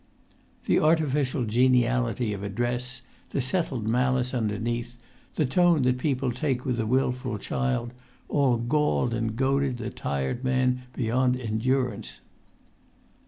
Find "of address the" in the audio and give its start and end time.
2.33-3.39